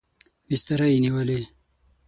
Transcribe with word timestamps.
بستره 0.49 0.87
یې 0.91 0.99
نیولې. 1.03 1.41